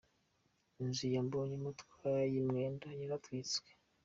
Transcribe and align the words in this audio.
Inzu 0.83 1.05
ya 1.13 1.21
Mbonyumutwa 1.27 2.03
y’i 2.31 2.41
Mwendo 2.47 2.87
yaratwitswe. 3.01 3.69